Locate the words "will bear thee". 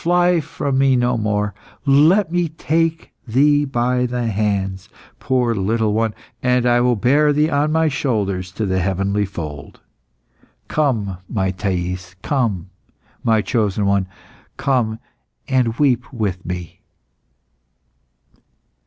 6.80-7.50